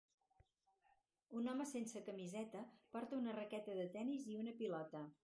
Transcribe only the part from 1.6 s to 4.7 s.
sense camiseta porta una raqueta de tenis i una